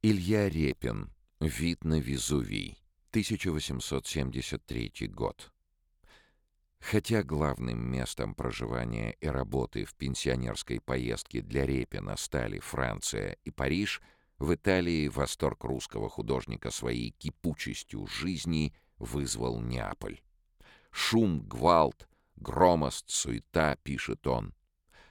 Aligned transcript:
Илья 0.00 0.48
Репин. 0.48 1.12
Вид 1.40 1.82
на 1.82 1.98
Везувий. 1.98 2.78
1873 3.10 5.08
год. 5.08 5.52
Хотя 6.78 7.24
главным 7.24 7.80
местом 7.90 8.36
проживания 8.36 9.16
и 9.20 9.26
работы 9.26 9.84
в 9.84 9.96
пенсионерской 9.96 10.80
поездке 10.80 11.40
для 11.40 11.66
Репина 11.66 12.16
стали 12.16 12.60
Франция 12.60 13.38
и 13.42 13.50
Париж, 13.50 14.00
в 14.38 14.54
Италии 14.54 15.08
восторг 15.08 15.64
русского 15.64 16.08
художника 16.08 16.70
своей 16.70 17.10
кипучестью 17.10 18.06
жизни 18.06 18.72
вызвал 18.98 19.60
Неаполь. 19.60 20.20
«Шум, 20.92 21.40
гвалт, 21.40 22.08
громост, 22.36 23.10
суета»,— 23.10 23.76
пишет 23.82 24.28
он. 24.28 24.54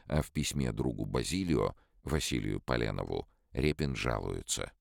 А 0.06 0.22
в 0.22 0.32
письме 0.32 0.72
другу 0.72 1.04
Базилио, 1.04 1.76
Василию 2.04 2.62
Поленову, 2.62 3.28
Репин 3.52 3.94
жалуется. 3.94 4.72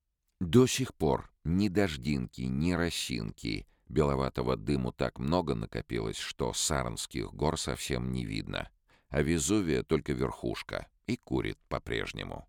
«До 0.40 0.66
сих 0.66 0.94
пор 0.94 1.30
ни 1.44 1.68
дождинки, 1.68 2.42
ни 2.42 2.72
росинки, 2.72 3.66
беловатого 3.88 4.56
дыму 4.56 4.92
так 4.92 5.18
много 5.18 5.54
накопилось, 5.54 6.18
что 6.18 6.52
Сарнских 6.52 7.32
гор 7.32 7.58
совсем 7.58 8.12
не 8.12 8.24
видно, 8.24 8.70
а 9.08 9.22
Везувия 9.22 9.82
только 9.82 10.12
верхушка 10.12 10.88
и 11.06 11.16
курит 11.16 11.58
по-прежнему». 11.68 12.46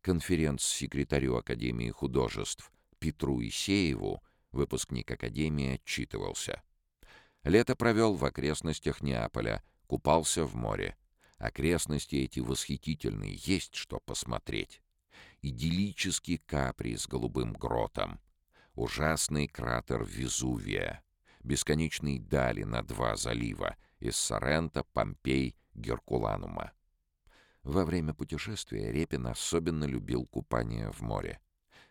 Конференц-секретарю 0.00 1.36
Академии 1.36 1.90
художеств 1.90 2.72
Петру 2.98 3.40
Исееву 3.42 4.22
выпускник 4.52 5.10
Академии 5.10 5.74
отчитывался. 5.74 6.62
Лето 7.44 7.76
провел 7.76 8.14
в 8.14 8.24
окрестностях 8.24 9.02
Неаполя, 9.02 9.62
купался 9.86 10.44
в 10.44 10.54
море. 10.54 10.96
Окрестности 11.38 12.16
эти 12.16 12.40
восхитительные, 12.40 13.34
есть 13.34 13.74
что 13.74 14.00
посмотреть. 14.00 14.82
Идиллический 15.40 16.38
Капри 16.38 16.96
с 16.96 17.06
голубым 17.06 17.52
гротом, 17.52 18.20
ужасный 18.74 19.46
кратер 19.46 20.04
Везувия, 20.04 21.04
бесконечные 21.44 22.18
дали 22.18 22.64
на 22.64 22.82
два 22.82 23.14
залива 23.14 23.76
из 24.00 24.16
Сорента, 24.16 24.82
Помпей, 24.92 25.56
Геркуланума. 25.74 26.72
Во 27.62 27.84
время 27.84 28.14
путешествия 28.14 28.90
Репин 28.90 29.28
особенно 29.28 29.84
любил 29.84 30.26
купание 30.26 30.90
в 30.90 31.02
море. 31.02 31.40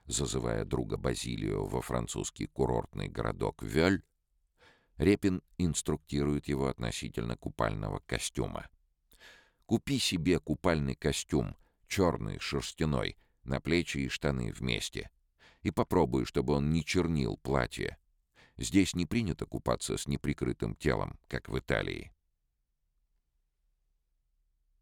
Зазывая 0.06 0.66
друга 0.66 0.98
Базилио 0.98 1.66
во 1.66 1.82
французский 1.82 2.48
курортный 2.48 3.08
городок 3.08 3.64
Вёль, 3.64 4.04
Репин 4.98 5.42
инструктирует 5.58 6.50
его 6.50 6.67
относительно 6.67 7.38
купального 7.38 8.00
костюма. 8.00 8.67
«Купи 9.66 10.00
себе 10.00 10.39
купальный 10.39 10.95
костюм, 10.95 11.56
черный, 11.88 12.39
шерстяной, 12.39 13.16
на 13.48 13.59
плечи 13.59 14.00
и 14.00 14.09
штаны 14.09 14.52
вместе. 14.52 15.09
И 15.64 15.72
попробуй, 15.72 16.26
чтобы 16.26 16.53
он 16.53 16.72
не 16.72 16.84
чернил 16.84 17.38
платье. 17.38 17.98
Здесь 18.58 18.95
не 18.95 19.06
принято 19.06 19.45
купаться 19.45 19.98
с 19.98 20.08
неприкрытым 20.08 20.76
телом, 20.76 21.20
как 21.28 21.50
в 21.50 21.58
Италии. 21.58 22.12